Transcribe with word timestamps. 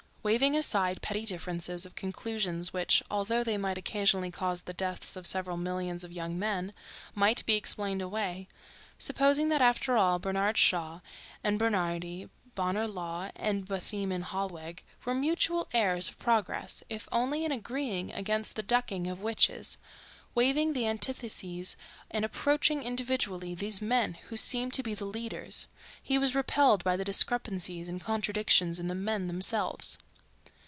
Waving 0.23 0.55
aside 0.55 1.01
petty 1.01 1.25
differences 1.25 1.83
of 1.83 1.95
conclusions 1.95 2.71
which, 2.71 3.01
although 3.09 3.43
they 3.43 3.57
might 3.57 3.79
occasionally 3.79 4.29
cause 4.29 4.61
the 4.61 4.71
deaths 4.73 5.15
of 5.15 5.25
several 5.25 5.57
millions 5.57 6.03
of 6.03 6.11
young 6.11 6.37
men, 6.37 6.73
might 7.15 7.43
be 7.47 7.55
explained 7.55 8.03
away—supposing 8.03 9.49
that 9.49 9.63
after 9.63 9.97
all 9.97 10.19
Bernard 10.19 10.59
Shaw 10.59 10.99
and 11.43 11.57
Bernhardi, 11.57 12.29
Bonar 12.53 12.87
Law 12.87 13.31
and 13.35 13.67
Bethmann 13.67 14.21
Hollweg 14.25 14.83
were 15.05 15.15
mutual 15.15 15.67
heirs 15.73 16.09
of 16.09 16.19
progress 16.19 16.83
if 16.87 17.09
only 17.11 17.43
in 17.43 17.51
agreeing 17.51 18.11
against 18.13 18.55
the 18.55 18.61
ducking 18.61 19.07
of 19.07 19.21
witches—waiving 19.23 20.73
the 20.73 20.85
antitheses 20.85 21.75
and 22.11 22.23
approaching 22.23 22.83
individually 22.83 23.55
these 23.55 23.81
men 23.81 24.13
who 24.29 24.37
seemed 24.37 24.73
to 24.75 24.83
be 24.83 24.93
the 24.93 25.03
leaders, 25.03 25.65
he 25.99 26.19
was 26.19 26.35
repelled 26.35 26.83
by 26.83 26.95
the 26.95 27.03
discrepancies 27.03 27.89
and 27.89 28.01
contradictions 28.01 28.79
in 28.79 28.87
the 28.87 28.93
men 28.93 29.25
themselves. 29.25 29.97